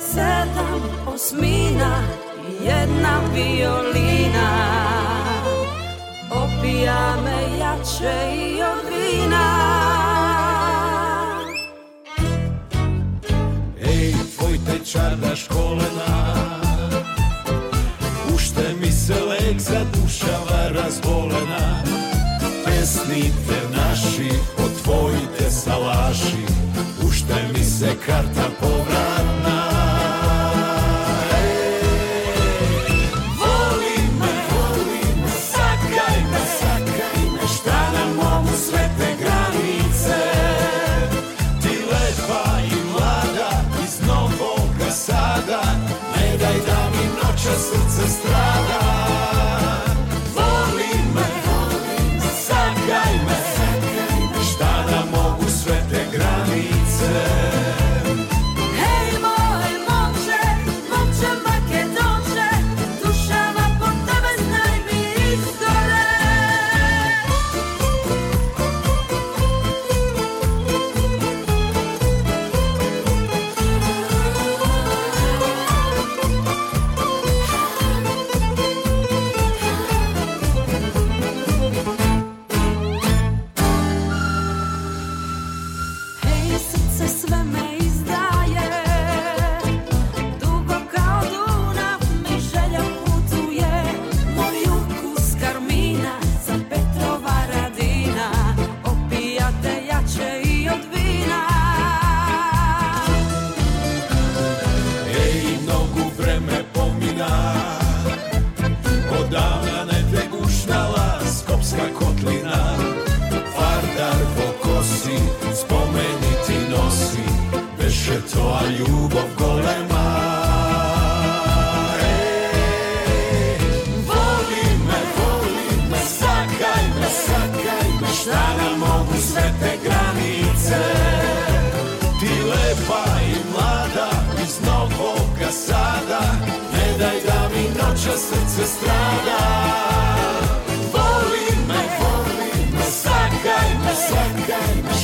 Sedam 0.00 0.82
osmina 1.06 2.02
i 2.48 2.64
jedna 2.64 3.20
violina. 3.34 4.48
Opija 6.30 7.16
me 7.24 7.58
jače 7.58 8.36
i 8.36 8.62
od 8.62 8.84
vina 8.90 9.48
Ej, 13.80 14.12
tvoj 14.36 14.58
tečardaš 14.66 15.48
kolena 15.48 16.08
Ušte 16.28 16.54
mi 16.54 16.57
uvek 19.48 19.60
zadušava 19.60 20.68
razbolena. 20.68 21.82
Pesnite 22.64 23.60
naši, 23.76 24.30
otvojite 24.58 25.50
sa 25.50 25.76
laši 25.76 26.46
Uštaj 27.08 27.42
mi 27.54 27.64
se 27.64 27.96
karta 28.06 28.50
povratna. 28.60 29.68
Sada 44.90 45.62
Ne 46.16 46.36
daj 46.36 46.54
da 46.66 46.90
mi 46.90 47.06
noća 47.16 47.58
srce 47.58 48.08
strada. 48.08 49.07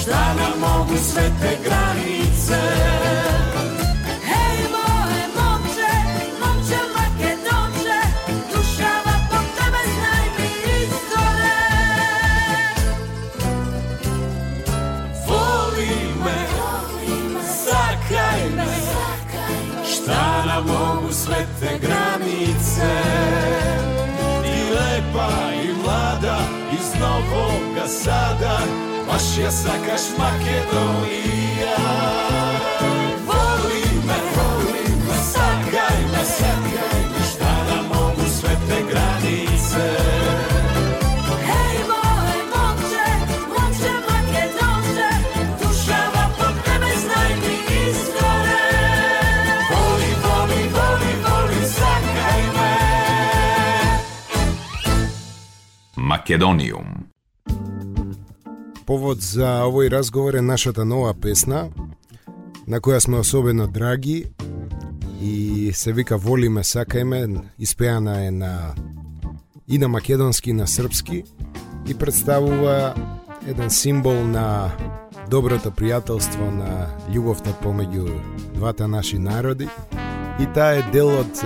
Šta 0.05 0.35
nam 0.35 0.61
mogu 0.61 0.97
sve 0.97 1.23
te 1.23 1.59
granice? 1.65 2.61
Hej 4.29 4.59
moj 4.75 5.21
momče, 5.37 5.95
momče 6.41 6.81
Makedonče 6.95 8.01
Dušava 8.53 9.17
po 9.31 9.37
tebe 9.57 9.83
znaj 9.95 10.27
mi 10.37 10.51
izgore. 10.83 11.57
Voli 15.27 15.97
me, 16.25 16.47
sakaj 17.65 18.51
me 18.57 18.75
Šta 19.85 20.45
nam 20.47 20.67
mogu 20.67 21.13
sve 21.13 21.47
te 21.61 21.79
granice? 21.79 22.93
Ti 24.43 24.75
lepa 24.75 25.31
i 25.65 25.83
mlada 25.83 26.39
iz 26.73 27.01
Novog 27.01 27.89
Sada 27.89 28.84
Baš 29.35 29.43
ја, 29.43 29.51
сакаш 29.51 30.03
Македонија. 30.15 31.77
Воли 33.27 33.83
ме, 34.07 34.19
воли 34.35 34.85
ме, 35.07 35.17
сакај 35.31 35.99
ме, 36.13 36.23
сакај 36.23 37.01
ме 37.11 37.23
Шта 37.31 37.55
да 37.69 37.79
могу 37.91 38.27
све 38.31 38.55
те 38.69 38.79
granice 38.91 39.87
Hej 41.49 41.79
moj 41.91 42.39
momče, 42.53 43.09
momče 43.51 43.95
Makedonče 44.07 45.11
Dušava 45.63 46.25
po 46.39 46.47
tebe 46.63 46.93
znaj 47.03 47.35
mi 47.43 47.57
izgore 47.89 48.71
Voli, 49.71 50.13
voli, 50.23 50.63
Македониум. 55.97 57.04
Повод 58.85 59.23
за 59.25 59.65
овој 59.65 59.89
разговор 59.89 60.35
е 60.37 60.43
нашата 60.45 60.85
нова 60.85 61.15
песна, 61.17 61.71
на 62.69 62.81
која 62.85 62.99
сме 63.01 63.17
особено 63.19 63.67
драги 63.67 64.27
и 65.23 65.71
се 65.73 65.93
вика 65.93 66.19
Волиме 66.19 66.63
ме, 67.05 67.29
испеана 67.59 68.27
е 68.27 68.31
на 68.31 68.75
и 69.69 69.79
на 69.79 69.89
македонски 69.89 70.51
и 70.51 70.53
на 70.53 70.67
српски 70.67 71.25
и 71.89 71.95
представува 71.95 72.95
еден 73.47 73.71
символ 73.71 74.25
на 74.25 74.71
доброто 75.31 75.71
пријателство, 75.71 76.51
на 76.51 76.93
љубовта 77.09 77.57
помеѓу 77.65 78.21
двата 78.55 78.89
наши 78.89 79.19
народи 79.19 79.69
и 80.41 80.47
таа 80.55 80.77
е 80.77 80.85
дел 80.93 81.09
од 81.09 81.45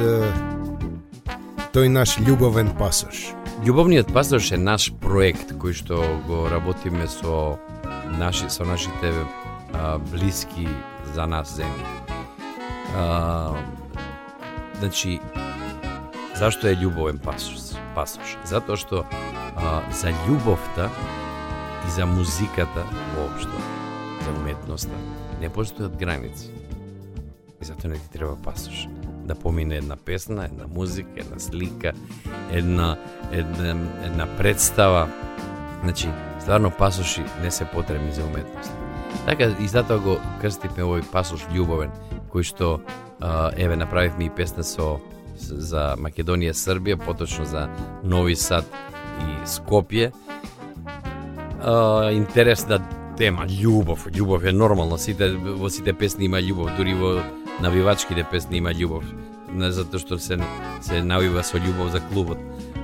тој 1.71 1.87
наш 1.87 2.19
љубовен 2.19 2.75
пасош. 2.79 3.38
Љубовниот 3.59 4.13
пасош 4.15 4.53
е 4.55 4.57
наш 4.57 4.85
проект 5.03 5.51
кој 5.59 5.75
што 5.75 5.97
го 6.29 6.45
работиме 6.47 7.09
со 7.11 7.59
наши 8.21 8.47
со 8.55 8.63
нашите 8.63 9.11
а, 9.75 9.99
блиски 9.99 10.69
за 11.15 11.27
нас 11.27 11.57
земји. 11.59 11.89
А, 12.95 13.59
значи 14.79 15.19
зашто 16.39 16.71
е 16.71 16.79
љубовен 16.79 17.19
пасош? 17.19 17.75
Пасош. 17.99 18.39
Затоа 18.47 18.79
што 18.79 19.03
а, 19.03 19.83
за 19.91 20.15
љубовта 20.23 20.87
и 21.83 21.91
за 21.91 22.07
музиката 22.07 22.87
воопшто, 23.17 23.59
за 24.23 24.39
уметноста, 24.39 24.95
не 25.43 25.51
постојат 25.51 25.99
граници. 25.99 26.55
И 27.59 27.65
затоа 27.65 27.91
не 27.91 27.99
ти 27.99 28.07
треба 28.15 28.39
пасош. 28.39 28.87
Да 29.29 29.35
помине 29.35 29.77
една 29.77 29.97
песна, 29.97 30.45
една 30.45 30.65
музика, 30.75 31.11
една 31.17 31.39
слика, 31.39 31.93
една, 32.53 32.97
една, 33.33 33.77
една 34.05 34.27
представа. 34.37 35.09
Значи, 35.83 36.09
стварно 36.41 36.71
пасоши 36.71 37.23
не 37.43 37.51
се 37.51 37.65
потребни 37.65 38.13
за 38.13 38.25
уметност. 38.25 38.73
Така, 39.27 39.53
и 39.61 39.69
затоа 39.69 40.01
го 40.01 40.17
крстивме 40.41 40.87
овој 40.89 41.05
пасош 41.13 41.45
љубовен, 41.53 41.93
кој 42.33 42.49
што, 42.49 42.81
а, 43.21 43.51
еве, 43.57 43.77
направивме 43.77 44.29
и 44.29 44.33
песна 44.33 44.65
со 44.65 44.97
за 45.37 45.93
Македонија, 46.01 46.57
Србија, 46.57 46.97
поточно 47.05 47.45
за 47.45 47.69
Нови 48.05 48.37
Сад 48.37 48.65
и 49.21 49.45
Скопје, 49.45 50.09
а, 51.61 52.09
интересна 52.17 52.81
тема, 53.19 53.45
љубов. 53.45 54.09
Љубов 54.09 54.49
е 54.49 54.53
нормално, 54.53 54.99
сите 54.99 55.29
во 55.37 55.69
сите 55.69 55.93
песни 55.93 56.25
има 56.25 56.41
љубов, 56.41 56.73
дури 56.77 56.95
во 56.95 57.19
навивачките 57.61 58.25
песни 58.31 58.57
има 58.59 58.71
љубов. 58.75 59.05
Не 59.53 59.71
затоа 59.73 60.01
што 60.01 60.19
се 60.19 60.39
се 60.81 61.03
навива 61.03 61.43
со 61.43 61.59
љубов 61.59 61.91
за 61.93 62.01
клубот, 62.01 62.39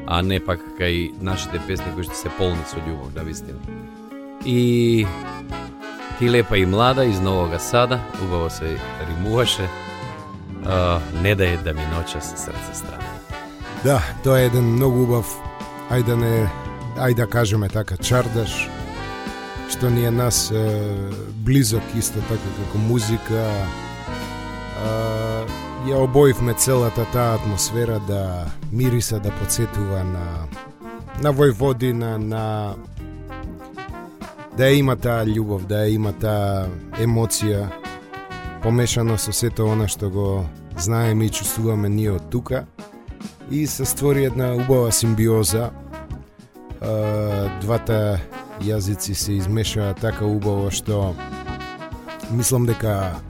а 0.06 0.22
не 0.22 0.40
пак 0.40 0.60
кај 0.78 1.12
нашите 1.20 1.60
песни 1.66 1.92
кои 1.94 2.04
што 2.04 2.14
се 2.14 2.32
полни 2.38 2.64
со 2.66 2.80
љубов, 2.82 3.12
да 3.14 3.22
вистина. 3.22 3.58
И 4.44 5.06
ти 6.18 6.30
лепа 6.30 6.58
и 6.58 6.66
млада 6.66 7.04
из 7.04 7.20
Новога 7.20 7.58
Сада, 7.58 8.00
убаво 8.22 8.50
се 8.50 8.76
римуваше. 9.08 9.68
А, 10.66 11.00
не 11.22 11.34
да 11.34 11.48
е 11.48 11.56
да 11.56 11.74
ми 11.74 11.86
ноча 11.96 12.20
се 12.20 12.36
срце 12.36 12.74
страна. 12.74 13.04
Да, 13.84 14.02
тоа 14.24 14.40
е 14.40 14.46
еден 14.46 14.64
многу 14.64 15.02
убав, 15.04 15.28
ајде 15.92 16.06
да 16.08 16.16
не, 16.16 16.48
ајде 16.96 17.14
да 17.14 17.26
кажеме 17.26 17.68
така, 17.68 17.96
чардаш, 17.96 18.68
што 19.68 19.90
ни 19.90 20.06
е 20.08 20.10
нас 20.10 20.50
е, 20.50 20.64
близок 21.44 21.82
исто 21.96 22.22
така 22.28 22.48
како 22.56 22.78
музика. 22.78 23.44
Ја 25.84 25.96
обоивме 26.00 26.54
целата 26.54 27.04
таа 27.12 27.34
атмосфера 27.34 28.00
да 28.08 28.46
мириса 28.72 29.20
да 29.20 29.30
подсетува 29.30 30.04
на 30.04 30.48
на 31.22 31.32
Војводина, 31.32 32.16
на 32.16 32.74
да 34.56 34.64
ја 34.64 34.78
има 34.78 34.96
таа 34.96 35.24
љубов, 35.26 35.66
да 35.66 35.84
ја 35.84 35.94
има 35.94 36.12
таа 36.12 36.66
емоција 36.98 37.68
помешано 38.62 39.18
со 39.18 39.32
сето 39.32 39.66
она 39.68 39.88
што 39.88 40.10
го 40.10 40.44
знаеме 40.78 41.26
и 41.26 41.30
чувствуваме 41.30 41.88
ние 41.88 42.10
од 42.10 42.30
тука 42.30 42.64
и 43.50 43.66
се 43.66 43.84
створи 43.84 44.24
една 44.24 44.54
убава 44.54 44.92
симбиоза. 44.92 45.70
Двата 47.60 48.18
јазици 48.60 49.14
се 49.14 49.32
измешаа 49.32 49.94
така 49.94 50.24
убаво 50.24 50.70
што 50.70 51.14
мислам 52.30 52.66
дека 52.66 53.20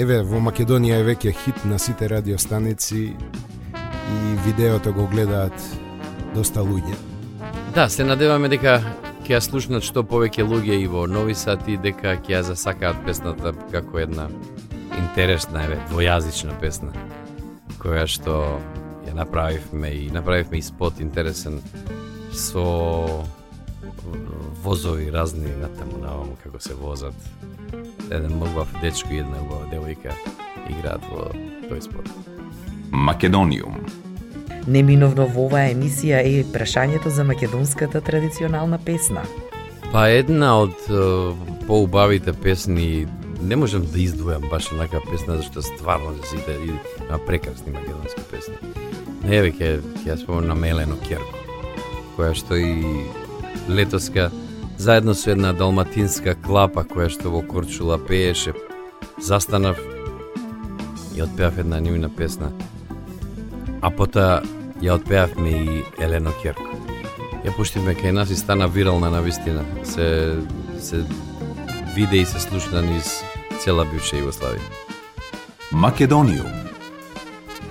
еве 0.00 0.22
во 0.24 0.40
Македонија 0.40 1.00
е 1.00 1.04
веќе 1.10 1.32
хит 1.42 1.64
на 1.68 1.78
сите 1.78 2.08
радиостаници 2.08 3.02
и 3.12 4.34
видеото 4.46 4.92
го 4.96 5.06
гледаат 5.06 5.56
доста 6.34 6.64
луѓе. 6.64 6.96
Да, 7.74 7.88
се 7.88 8.04
надеваме 8.04 8.48
дека 8.48 8.80
ќе 9.26 9.36
ја 9.36 9.40
слушнат 9.44 9.84
што 9.84 10.02
повеќе 10.06 10.46
луѓе 10.46 10.80
и 10.84 10.88
во 10.88 11.04
Нови 11.06 11.36
Сад 11.36 11.68
и 11.68 11.76
дека 11.76 12.16
ќе 12.16 12.38
ја 12.38 12.42
засакаат 12.48 13.04
песната 13.06 13.52
како 13.72 14.00
една 14.00 14.28
интересна, 14.98 15.66
еве, 15.68 15.76
двојазична 15.92 16.56
песна 16.60 16.94
која 17.80 18.06
што 18.08 18.60
ја 19.06 19.14
направивме 19.16 19.92
и 20.04 20.10
направивме 20.12 20.58
и 20.58 20.64
спот 20.64 21.00
интересен 21.00 21.60
со 22.32 22.64
э, 23.20 23.24
возови 24.64 25.10
разни 25.10 25.52
на 25.60 25.68
таму 25.76 26.00
на 26.00 26.16
како 26.42 26.60
се 26.60 26.74
возат. 26.74 27.14
Еден 28.10 28.42
убав 28.42 28.68
дечко 28.80 29.14
и 29.14 29.22
една 29.22 29.38
убава 29.42 29.66
девојка 29.70 30.14
играат 30.70 31.04
во 31.10 31.30
тој 31.70 31.82
спот. 31.84 32.08
Македониум. 32.90 33.78
Неминовно 34.66 35.28
во 35.30 35.46
оваа 35.46 35.70
емисија 35.70 36.20
е 36.24 36.40
и 36.40 36.44
прашањето 36.44 37.08
за 37.08 37.24
македонската 37.24 38.00
традиционална 38.00 38.78
песна. 38.78 39.22
Па 39.92 40.08
една 40.10 40.56
од 40.66 40.74
е, 40.90 41.00
поубавите 41.66 42.32
песни 42.32 43.06
не 43.42 43.56
можам 43.56 43.86
да 43.86 43.98
издвојам 43.98 44.50
баш 44.50 44.72
онака 44.72 45.00
песна 45.10 45.38
зашто 45.40 45.62
стварно 45.62 46.12
за 46.18 46.26
сите 46.28 46.58
и 46.66 46.70
има 46.70 47.18
прекрасни 47.26 47.72
македонски 47.72 48.22
песни. 48.30 48.54
Не 49.24 49.36
еве 49.36 49.54
ќе 49.54 49.80
ќе 50.02 50.06
ја 50.12 50.18
спомнам 50.20 50.60
Мелено 50.60 50.98
Керко, 51.06 51.38
која 52.18 52.34
што 52.34 52.58
и 52.58 53.06
летоска 53.68 54.30
заедно 54.80 55.14
со 55.14 55.30
една 55.30 55.52
далматинска 55.52 56.32
клапа 56.40 56.86
која 56.88 57.10
што 57.12 57.28
во 57.28 57.42
Корчула 57.44 57.98
пееше, 58.00 58.54
застанав 59.20 59.76
и 61.14 61.20
отпеав 61.20 61.58
една 61.60 61.80
нивна 61.84 62.08
песна. 62.08 62.48
А 63.82 63.90
потоа 63.90 64.40
ја 64.80 64.96
отпеавме 64.96 65.50
и 65.50 65.82
Елено 66.00 66.32
Керко. 66.42 66.64
Ја 67.44 67.52
пуштивме 67.56 67.92
кај 67.92 68.16
нас 68.16 68.32
и 68.32 68.36
стана 68.40 68.68
вирална 68.68 69.10
на 69.10 69.20
вистина. 69.20 69.64
Се 69.84 70.38
се 70.80 71.04
виде 71.94 72.16
и 72.16 72.24
се 72.24 72.40
слушна 72.40 72.80
низ 72.82 73.20
цела 73.60 73.84
бивша 73.84 74.16
Југославија. 74.16 74.64
Македониум. 75.72 76.56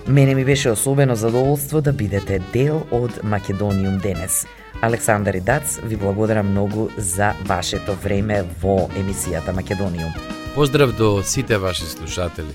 Мене 0.08 0.36
ми 0.36 0.46
беше 0.46 0.72
особено 0.72 1.16
задоволство 1.16 1.82
да 1.82 1.94
бидете 1.94 2.40
дел 2.54 2.84
од 2.92 3.24
Македониум 3.24 3.98
денес. 3.98 4.46
Александар 4.82 5.34
и 5.34 5.42
Дац, 5.42 5.80
ви 5.84 5.96
благодарам 5.96 6.52
многу 6.52 6.90
за 6.98 7.34
вашето 7.46 7.96
време 7.96 8.46
во 8.62 8.88
емисијата 8.96 9.52
Македониум. 9.52 10.12
Поздрав 10.56 10.96
до 10.96 11.22
сите 11.24 11.58
ваши 11.58 11.86
слушатели. 11.86 12.54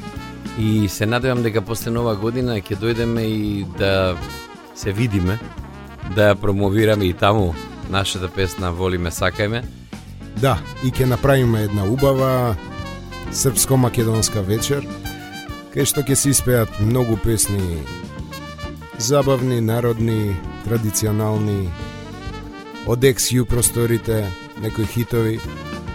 И 0.58 0.88
се 0.88 1.06
надевам 1.06 1.42
дека 1.42 1.62
после 1.62 1.90
нова 1.90 2.16
година 2.16 2.56
ќе 2.56 2.78
дојдеме 2.80 3.20
и 3.20 3.64
да 3.78 4.16
се 4.74 4.92
видиме, 4.92 5.38
да 6.14 6.32
ја 6.32 6.40
промовираме 6.40 7.04
и 7.04 7.12
таму 7.12 7.54
нашата 7.90 8.28
песна 8.28 8.72
Волиме 8.72 9.10
сакајме. 9.10 9.64
Да, 10.40 10.58
и 10.84 10.90
ќе 10.90 11.04
направиме 11.04 11.68
една 11.68 11.84
убава 11.84 12.56
српско-македонска 13.32 14.40
вечер, 14.40 14.86
кај 15.74 15.84
што 15.84 16.00
ќе 16.00 16.14
се 16.14 16.30
испеат 16.30 16.80
многу 16.80 17.16
песни 17.20 17.84
забавни, 18.98 19.60
народни, 19.60 20.36
традиционални, 20.64 21.68
од 22.86 23.04
XU 23.04 23.44
просторите, 23.44 24.26
некои 24.62 24.86
хитови, 24.86 25.40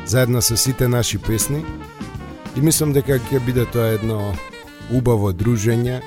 заедно 0.05 0.41
со 0.41 0.57
сите 0.57 0.87
наши 0.87 1.17
песни. 1.17 1.63
И 2.57 2.61
мислам 2.61 2.93
дека 2.93 3.19
ќе 3.19 3.39
биде 3.45 3.65
тоа 3.69 3.93
едно 3.93 4.33
убаво 4.91 5.31
дружење, 5.33 6.01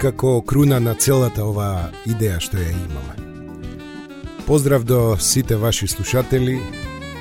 како 0.00 0.42
круна 0.42 0.80
на 0.80 0.94
целата 0.94 1.44
оваа 1.44 1.88
идеја 2.04 2.40
што 2.44 2.60
ја 2.60 2.74
имаме. 2.76 3.14
Поздрав 4.46 4.84
до 4.84 5.16
сите 5.18 5.56
ваши 5.56 5.88
слушатели 5.88 6.60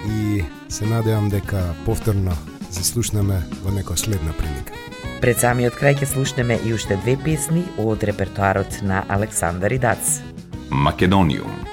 и 0.10 0.44
се 0.70 0.86
надевам 0.86 1.30
дека 1.30 1.76
повторно 1.86 2.36
се 2.70 2.84
слушнеме 2.84 3.40
во 3.64 3.72
некоја 3.72 3.96
следна 3.96 4.36
прилика. 4.36 4.76
Пред 5.24 5.40
самиот 5.40 5.80
крај 5.80 6.02
ќе 6.02 6.12
слушнеме 6.12 6.60
и 6.66 6.74
уште 6.76 7.00
две 7.06 7.16
песни 7.16 7.64
од 7.80 8.04
репертоарот 8.04 8.82
на 8.84 9.06
Александар 9.08 9.72
и 9.72 9.80
Дац. 9.80 10.20
Македониум. 10.70 11.73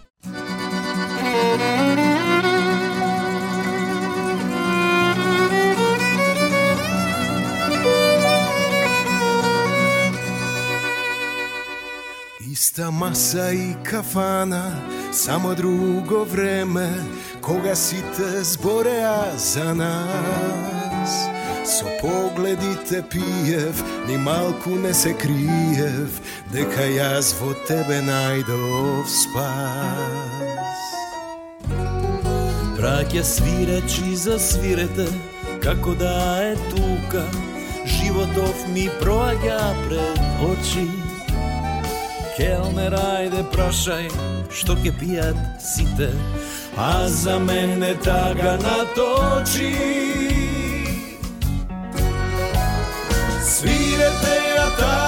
Иста 12.71 12.91
маса 12.91 13.53
и 13.53 13.75
кафана, 13.83 14.71
Само 15.11 15.55
друго 15.55 16.25
време, 16.25 16.89
кога 17.41 17.75
сите 17.75 18.43
збореа 18.43 19.37
за 19.37 19.75
нас. 19.75 21.27
Со 21.65 21.85
погледите 22.01 23.03
пиев, 23.09 23.83
ни 24.07 24.17
малку 24.17 24.69
не 24.69 24.93
се 24.93 25.13
криев, 25.13 26.21
дека 26.53 26.87
јас 26.87 27.35
во 27.41 27.51
тебе 27.67 27.99
најдов 28.07 29.03
спас. 29.03 30.87
Праќа 32.79 33.23
свирачи 33.23 34.15
за 34.15 34.39
свирете, 34.39 35.11
како 35.59 35.91
да 35.91 36.39
е 36.39 36.55
тука, 36.71 37.27
животов 37.83 38.67
ми 38.71 38.87
проаѓа 39.03 39.59
пред 39.87 40.19
очи. 40.47 41.10
Келнер, 42.31 42.93
ајде 42.95 43.41
прашај, 43.51 44.05
што 44.55 44.75
ќе 44.79 44.91
пијат 44.95 45.39
сите, 45.59 46.07
а 46.79 47.07
за 47.11 47.35
мене 47.43 47.91
тага 48.05 48.53
наточи. 48.61 49.71
Свирете 53.43 54.37
ја 54.47 54.67
та 54.79 54.99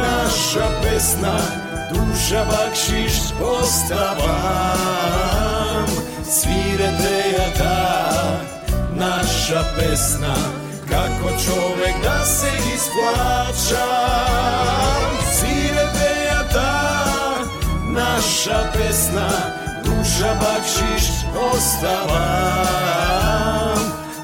наша 0.00 0.66
песна, 0.82 1.36
душа 1.92 2.42
бакшиш 2.50 3.16
оставам. 3.52 4.26
Свирете 6.26 7.18
ја 7.36 7.48
та 7.60 7.80
наша 8.98 9.62
песна, 9.78 10.34
како 10.90 11.28
човек 11.46 11.96
да 12.02 12.18
се 12.26 12.52
исплачам. 12.74 13.90
Свирете 15.38 15.59
nasza 17.94 18.70
pesna, 18.72 19.28
dusza 19.84 20.34
bakšiš 20.40 21.06
ostala. 21.52 22.26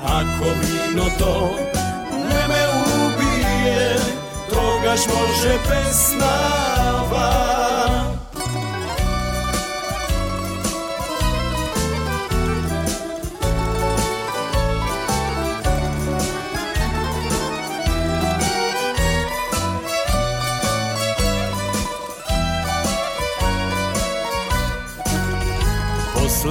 Ako 0.05 0.47
vino 0.61 1.05
to 1.19 1.51
ne 2.13 2.49
me 2.49 2.63
ubije, 2.97 3.97
togaž 4.51 5.01
može 5.07 5.59
pesnava. 5.69 7.27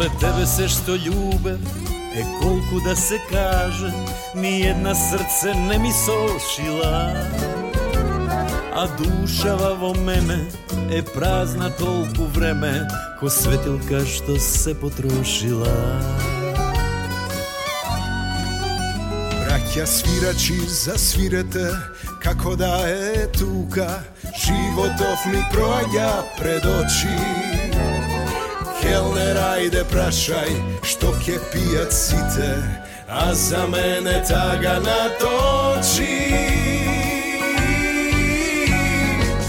После 0.05 0.19
тебе 0.19 0.45
се 0.45 0.65
што 0.69 0.95
љубев 1.01 1.61
е 2.13 2.23
колку 2.37 2.77
да 2.85 2.93
се 2.95 3.17
каже, 3.29 3.89
ни 4.35 4.61
една 4.61 4.93
срце 4.93 5.53
не 5.53 5.77
ми 5.77 5.89
сошила. 5.91 7.15
А 8.73 8.85
душава 8.97 9.73
во 9.73 9.93
мене 9.93 10.45
е 10.91 11.01
празна 11.01 11.71
толку 11.79 12.29
време, 12.37 12.85
ко 13.19 13.29
светилка 13.29 14.05
што 14.05 14.37
се 14.37 14.75
потрошила. 14.77 15.73
Браќа 19.41 19.89
свирачи 19.89 20.61
засвирете, 20.69 21.71
како 22.21 22.53
да 22.55 22.85
е 22.85 23.25
тука, 23.33 24.03
животов 24.37 25.25
ми 25.33 25.41
проаѓа 25.49 26.11
пред 26.37 26.65
очи. 26.65 27.64
Kelner, 28.85 29.37
ajde 29.37 29.83
prašaj, 29.91 30.49
štok 30.83 31.27
je 31.27 31.39
pijat 31.51 31.91
site 31.91 32.55
A 33.09 33.33
za 33.33 33.67
mene 33.67 34.23
taga 34.27 34.79
natoči 34.79 36.33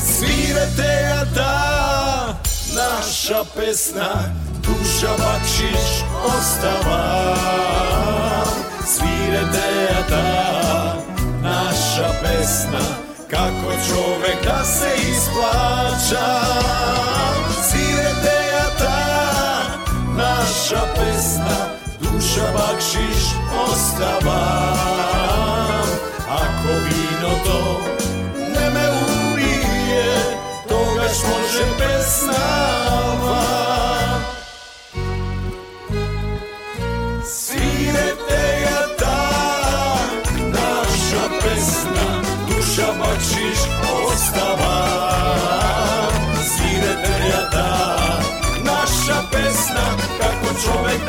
Svirate 0.06 1.02
ja 1.02 1.24
ta 1.24 1.32
da, 1.34 2.38
naša 2.74 3.44
pesna 3.56 4.34
Duša 4.62 5.10
Bačić 5.18 6.04
ostava. 6.26 7.36
Svirate 8.86 9.82
ja 9.90 10.02
ta 10.08 10.16
da, 10.16 10.96
naša 11.42 12.08
pesna 12.22 12.86
Kako 13.30 13.72
čovek 13.88 14.44
da 14.44 14.64
se 14.64 14.88
isplaća. 15.10 16.26
Svirate 17.70 18.35
naša 20.46 20.82
pesna 20.94 21.58
Duša 22.00 22.46
bakšiš 22.54 23.22
ostava 23.66 24.42
Ako 26.28 26.72
vino 26.84 27.32
to 27.44 27.80
ne 28.54 28.70
me 28.70 28.86
ubije 28.90 30.14
Toga 30.68 31.02
može 31.02 31.64
pesnama. 31.78 33.42
Sine 37.24 38.08
tega 38.28 38.80
ta 38.98 39.28
Naša 40.38 41.24
pesna 41.42 42.22
Duša 42.48 42.86
bakšiš 42.98 43.58
ostava 44.06 44.75
čovek 50.66 51.06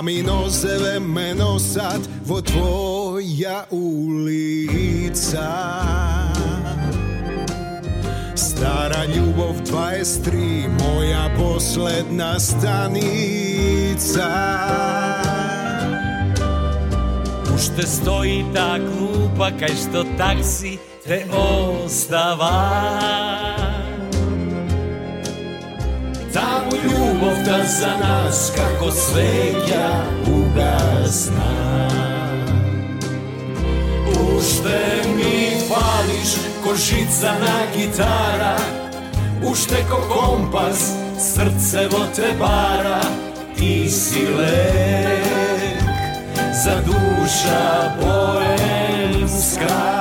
A 0.00 0.02
mino 0.02 0.48
zeve 0.48 1.00
meno 1.00 1.58
sad 1.58 2.00
vo 2.24 2.40
tvoja 2.40 3.64
ulica 3.70 5.50
Stara 8.34 9.04
ljubav 9.04 9.54
23 9.72 10.68
Moja 10.68 11.30
posledna 11.38 12.40
stanica 12.40 14.30
Уж 17.54 17.68
те 17.76 17.86
стои 17.86 18.44
та 18.54 18.78
глупа, 18.78 19.52
кај 19.52 19.76
што 19.76 20.04
такси 20.16 20.78
те 21.04 21.26
u 26.72 26.76
ljubov 26.76 27.44
ta 27.44 27.58
da 27.58 27.64
za 27.64 27.96
nas, 28.00 28.52
kako 28.56 28.90
svetja 28.90 30.04
ugasna. 30.26 31.88
Ušte 34.36 35.02
mi 35.16 35.50
fališ, 35.68 36.34
ko 36.64 36.74
žica 36.74 37.32
na 37.40 37.60
gitara, 37.76 38.56
ušte 39.52 39.84
ko 39.90 40.14
kompas, 40.14 40.92
srcevo 41.18 42.04
te 42.16 42.32
bara, 42.38 43.00
ti 43.56 43.90
si 43.90 44.26
lek 44.26 45.82
za 46.64 46.74
duša 46.86 47.94
boemska. 48.00 49.99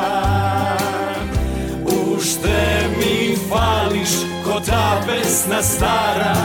Ko 4.60 4.66
ta 4.66 5.00
pesna 5.08 5.64
stara 5.64 6.36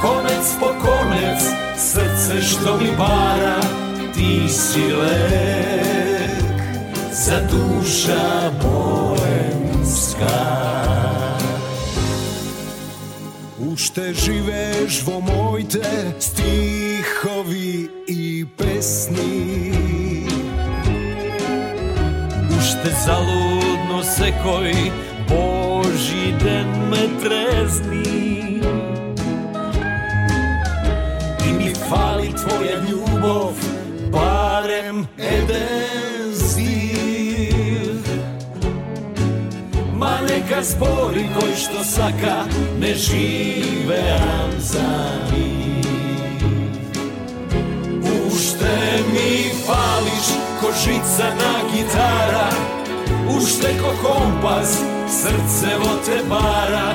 Konec 0.00 0.46
po 0.60 0.66
konec 0.66 1.42
Srce 1.76 2.42
što 2.42 2.76
mi 2.76 2.90
bara. 2.98 3.60
Ti 4.14 4.48
si 4.48 4.92
lek 4.92 6.62
Za 7.12 7.40
duša 7.50 8.50
boemska. 8.62 10.38
Ušte 13.72 14.14
živeš 14.14 15.02
vo 15.06 15.20
mojte 15.20 16.12
Stihovi 16.18 17.88
i 18.08 18.46
pesni. 18.58 19.72
Ušte 22.58 22.90
zaludno 23.06 24.02
se 24.02 24.32
koji 24.42 25.11
Божи 26.02 26.32
ден 26.32 26.88
ме 26.88 27.20
трезни 27.22 28.60
И 31.46 31.52
ми 31.52 31.74
фали 31.74 32.32
твоја 32.34 32.76
љубов 32.88 33.54
Барем 34.10 35.06
еден 35.18 36.34
стих 36.34 38.02
Ма 39.94 40.18
нека 40.26 40.64
збори 40.66 41.28
кој 41.38 41.54
што 41.54 41.86
сака 41.86 42.36
Не 42.82 42.94
живеам 42.98 44.58
за 44.58 44.90
нив 45.30 45.86
Уште 48.26 48.78
ми 49.14 49.54
фалиш 49.62 50.28
ко 50.58 50.74
жица 50.82 51.30
на 51.38 51.54
гитара 51.70 52.81
Уште 53.37 53.77
ко 53.77 53.91
компас 54.03 54.83
срцево 55.07 55.97
те 56.05 56.23
бара 56.23 56.93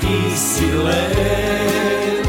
Ти 0.00 0.36
си 0.36 0.72
лек 0.72 2.28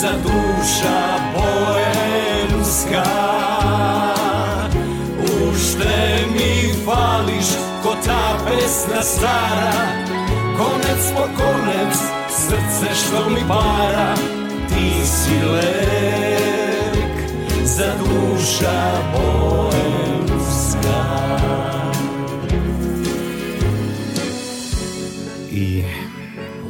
за 0.00 0.12
душа 0.12 1.18
боемска 1.34 3.04
Уште 5.48 6.26
ми 6.32 6.72
фалиш 6.84 7.48
ко 7.82 7.96
та 8.04 8.38
песна 8.46 9.02
стара 9.02 9.74
Конец 10.56 11.12
по 11.16 11.22
конец 11.22 11.98
срце 12.30 12.94
што 12.94 13.30
ми 13.30 13.42
пара 13.48 14.14
Ти 14.68 15.06
си 15.06 15.40
лек 15.52 17.06
за 17.64 17.94
душа 17.98 18.80
боемска 19.12 19.70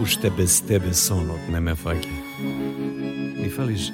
Уште 0.06 0.30
без 0.30 0.62
тебе 0.62 0.94
сонот 0.94 1.48
не 1.50 1.60
ме 1.60 1.74
фаќа. 1.74 2.12
Ми 3.42 3.50
фалиш 3.50 3.88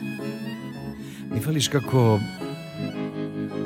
ми 1.32 1.40
фалиш 1.40 1.70
како 1.72 2.20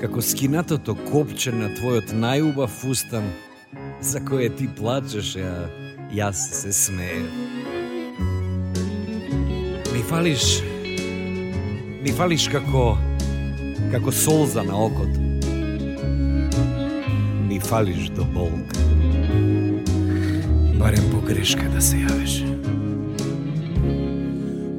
како 0.01 0.21
скинатото 0.21 0.93
копче 1.07 1.49
на 1.55 1.71
твојот 1.73 2.13
најубав 2.13 2.75
устан 2.85 3.31
за 4.01 4.21
кое 4.21 4.51
ти 4.53 4.69
плачеш, 4.77 5.31
а 5.41 5.65
јас 6.13 6.45
се 6.61 6.73
смеев. 6.83 7.33
Ми 9.89 10.05
фалиш 10.05 10.61
ми 12.05 12.13
фалиш 12.13 12.45
како 12.53 12.91
како 13.89 14.13
солза 14.13 14.61
на 14.69 14.77
окото. 14.85 15.19
Ми 17.49 17.59
фалиш 17.59 18.13
до 18.13 18.29
болка. 18.37 18.74
Барем 20.84 21.10
по 21.10 21.20
грешка 21.20 21.68
да 21.74 21.82
се 21.82 21.96
јавиш. 21.96 22.34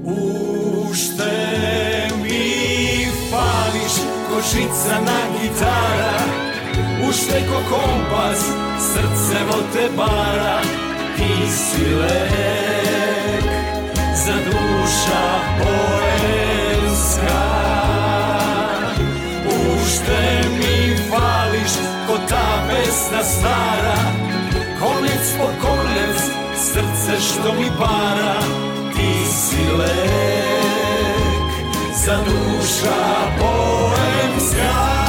Уште 0.04 2.10
ми 2.24 3.08
фалиш 3.30 3.96
ко 4.28 4.42
жица 4.52 5.02
на 5.02 5.20
гитара 5.38 6.18
Уште 7.10 7.48
ко 7.48 7.76
компас 7.76 8.40
срцево 8.80 9.64
те 9.74 9.90
бара 9.90 10.62
Ти 11.18 11.52
си 11.52 11.86
лек 11.96 13.44
за 14.16 14.34
душа 14.34 15.42
боемска 15.60 17.42
Уште 19.48 20.50
ми 20.50 20.96
фалиш 20.96 21.74
ко 22.08 22.18
та 22.28 22.68
песна 22.70 23.24
стара 23.24 24.25
Konec 24.81 25.37
po 25.39 25.69
konec, 25.69 26.19
srce 26.57 27.21
što 27.21 27.53
mi 27.53 27.67
para, 27.79 28.41
ti 28.97 29.31
si 29.31 29.73
lek 29.79 31.51
za 32.05 32.17
duša 32.17 32.97
poemska. 33.39 35.06